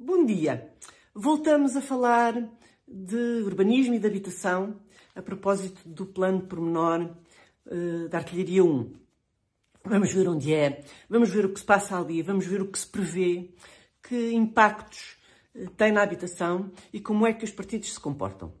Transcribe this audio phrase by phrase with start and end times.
[0.00, 0.72] Bom dia!
[1.12, 2.32] Voltamos a falar
[2.86, 4.80] de urbanismo e de habitação
[5.12, 7.16] a propósito do plano pormenor
[7.66, 8.92] uh, da Artilharia 1.
[9.84, 12.78] Vamos ver onde é, vamos ver o que se passa ali, vamos ver o que
[12.78, 13.50] se prevê,
[14.00, 15.18] que impactos
[15.56, 18.52] uh, tem na habitação e como é que os partidos se comportam.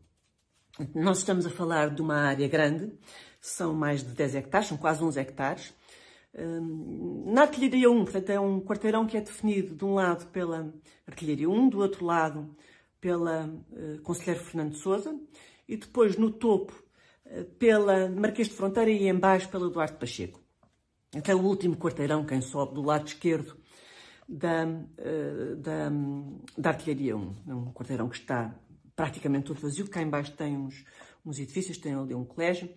[0.92, 2.92] Nós estamos a falar de uma área grande,
[3.40, 5.72] são mais de 10 hectares, são quase 11 hectares,
[7.26, 10.72] na artilharia 1, portanto, é um quarteirão que é definido de um lado pela
[11.06, 12.54] artilharia 1, do outro lado
[13.00, 15.18] pela uh, Conselheiro Fernando Souza
[15.68, 16.72] e depois no topo
[17.26, 20.40] uh, pela Marquês de Fronteira e embaixo pela Duarte Pacheco.
[21.14, 23.56] Até o último quarteirão, quem sobe do lado esquerdo
[24.28, 25.90] da, uh, da,
[26.56, 27.34] da artilharia 1.
[27.48, 28.54] É um quarteirão que está
[28.94, 30.84] praticamente todo vazio, cá embaixo tem uns,
[31.24, 32.68] uns edifícios, tem ali um colégio.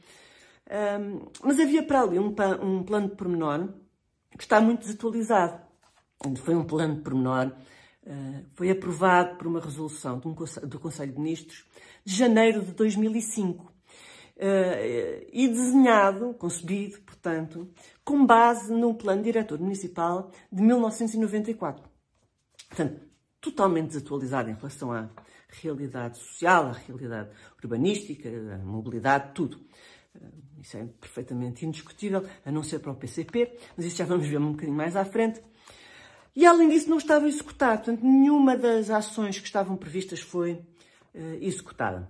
[0.71, 3.67] Um, mas havia para ali um, um, plano de pormenor
[4.37, 5.61] que está muito desatualizado.
[6.37, 7.51] Foi um plano de pormenor,
[8.03, 10.33] uh, foi aprovado por uma resolução do,
[10.65, 11.65] do Conselho de Ministros
[12.05, 13.71] de janeiro de 2005 uh,
[15.33, 17.69] e desenhado, concebido, portanto,
[18.05, 21.83] com base no Plano Diretor Municipal de 1994.
[22.69, 23.01] Portanto,
[23.41, 25.09] totalmente desatualizado em relação à
[25.49, 27.29] realidade social, à realidade
[27.61, 29.59] urbanística, à mobilidade, tudo.
[30.59, 34.37] Isso é perfeitamente indiscutível, a não ser para o PCP, mas isso já vamos ver
[34.37, 35.41] um bocadinho mais à frente.
[36.35, 41.37] E além disso, não estava executado, portanto, nenhuma das ações que estavam previstas foi uh,
[41.41, 42.09] executada.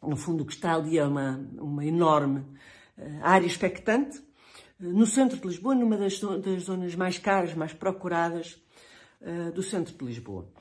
[0.00, 4.24] No fundo, o que está ali é uma, uma enorme uh, área expectante, uh,
[4.78, 8.60] no centro de Lisboa, numa das, das, zonas mais caras, mais procuradas
[9.54, 10.52] do centro de Lisboa.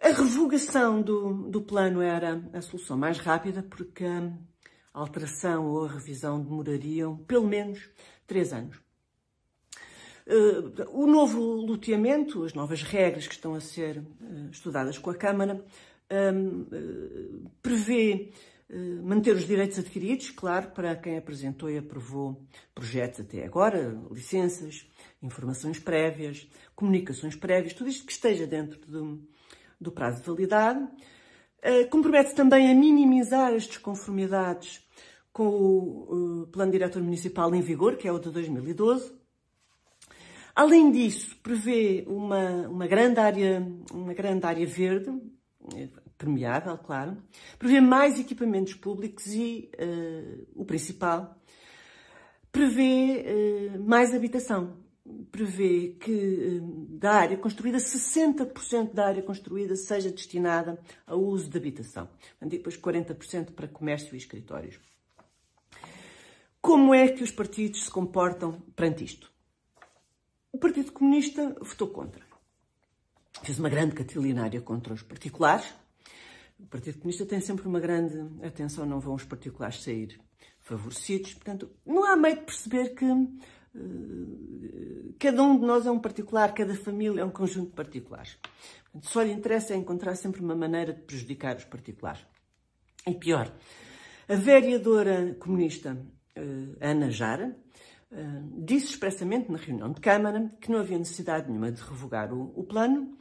[0.00, 4.06] A revogação do, do plano era a solução mais rápida, porque
[4.92, 7.88] a alteração ou a revisão demorariam pelo menos
[8.26, 8.76] três anos.
[10.26, 15.14] Uh, o novo loteamento, as novas regras que estão a ser uh, estudadas com a
[15.14, 15.64] Câmara,
[16.34, 18.32] um, uh, prevê
[19.02, 22.42] manter os direitos adquiridos, claro, para quem apresentou e aprovou
[22.74, 24.86] projetos até agora, licenças,
[25.22, 29.28] informações prévias, comunicações prévias, tudo isto que esteja dentro do,
[29.78, 30.88] do prazo de validade.
[31.90, 34.82] Compromete também a minimizar as desconformidades
[35.32, 39.12] com o Plano Diretor Municipal em vigor, que é o de 2012.
[40.54, 45.10] Além disso, prevê uma, uma, grande, área, uma grande área verde,
[46.18, 47.16] permeável, claro,
[47.58, 51.36] prevê mais equipamentos públicos e, uh, o principal,
[52.52, 53.24] prevê
[53.76, 54.76] uh, mais habitação.
[55.30, 61.58] Prevê que uh, da área construída, 60% da área construída seja destinada ao uso de
[61.58, 62.08] habitação.
[62.40, 64.78] E depois 40% para comércio e escritórios.
[66.60, 69.32] Como é que os partidos se comportam perante isto?
[70.52, 72.22] O Partido Comunista votou contra.
[73.42, 75.74] Fez uma grande catilinária contra os particulares.
[76.60, 80.20] O Partido Comunista tem sempre uma grande atenção, não vão os particulares sair
[80.60, 81.34] favorecidos.
[81.34, 83.04] Portanto, não há meio de perceber que
[85.18, 88.38] cada um de nós é um particular, cada família é um conjunto de particulares.
[89.00, 92.26] Só lhe interessa é encontrar sempre uma maneira de prejudicar os particulares.
[93.06, 93.52] E pior,
[94.28, 95.96] a vereadora comunista
[96.36, 97.56] uh, Ana Jara,
[98.10, 102.52] uh, disse expressamente na reunião de Câmara que não havia necessidade nenhuma de revogar o,
[102.54, 103.16] o plano,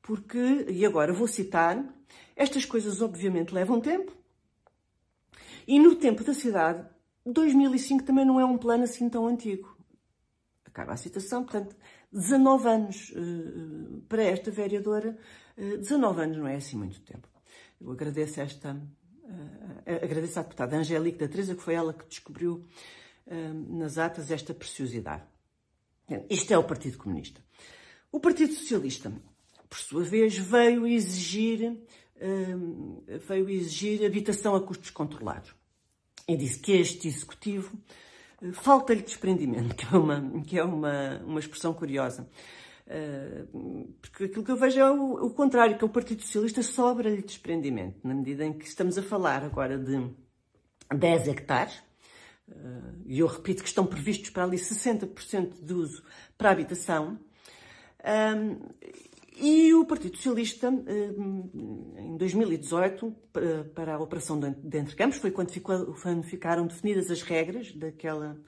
[0.00, 1.84] porque, e agora vou citar,
[2.34, 4.12] estas coisas obviamente levam tempo,
[5.68, 6.84] e no tempo da cidade,
[7.24, 9.79] 2005 também não é um plano assim tão antigo.
[10.80, 11.76] Acaba a citação, portanto,
[12.10, 15.14] 19 anos uh, para esta vereadora,
[15.58, 17.28] uh, 19 anos não é assim muito tempo.
[17.80, 18.80] Eu agradeço esta,
[19.22, 22.66] Uh, agradeço à deputada Angélica da Teresa, que foi ela que descobriu
[23.68, 25.22] nas atas esta preciosidade.
[26.28, 27.40] Isto é o Partido Comunista.
[28.10, 29.12] O Partido Socialista,
[29.68, 31.78] por sua vez, veio exigir,
[33.28, 35.54] veio exigir habitação a custos controlados.
[36.26, 37.78] E disse que este executivo
[38.52, 42.28] falta-lhe desprendimento, que é uma, que é uma, uma expressão curiosa.
[42.92, 43.44] Eh,
[44.02, 48.00] porque aquilo que eu vejo é o, o contrário, que o Partido Socialista sobra-lhe desprendimento,
[48.02, 50.10] na medida em que estamos a falar agora de
[50.92, 51.80] 10 hectares,
[52.50, 52.54] eh,
[53.06, 56.02] e eu repito que estão previstos para ali 60% de uso
[56.36, 57.16] para habitação,
[58.02, 58.56] ehm,
[59.40, 63.14] e o Partido Socialista, eh, em 2018,
[63.74, 68.40] para a operação de Entre foi quando, ficou, quando ficaram definidas as regras daquela,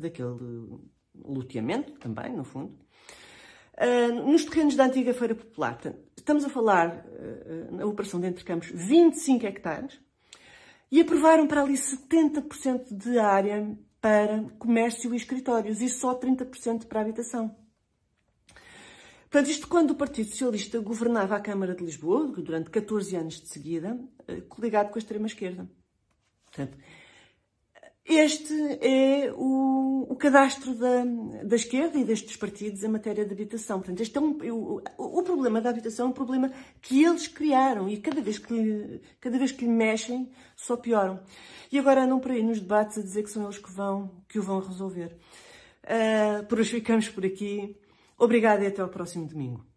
[0.00, 0.80] daquele
[1.14, 2.78] loteamento, também, no fundo,
[3.76, 5.76] Uh, nos terrenos da antiga Feira Popular,
[6.16, 7.04] estamos a falar,
[7.72, 9.98] na operação de Entrecampos, 25 hectares,
[10.92, 17.00] e aprovaram para ali 70% de área para comércio e escritórios, e só 30% para
[17.00, 17.63] habitação.
[19.34, 23.48] Portanto, isto quando o Partido Socialista governava a Câmara de Lisboa, durante 14 anos de
[23.48, 23.98] seguida,
[24.28, 25.68] eh, coligado com a extrema-esquerda.
[26.46, 26.78] Portanto,
[28.04, 31.04] este é o, o cadastro da,
[31.42, 33.80] da, esquerda e destes partidos em matéria de habitação.
[33.80, 37.88] Portanto, este é um, o, o, problema da habitação é um problema que eles criaram
[37.88, 41.18] e cada vez que, cada vez que lhe mexem só pioram.
[41.72, 44.38] E agora andam por aí nos debates a dizer que são eles que, vão, que
[44.38, 45.16] o vão resolver.
[45.82, 47.76] Uh, por hoje ficamos por aqui.
[48.16, 49.73] Obrigada e até ao próximo domingo.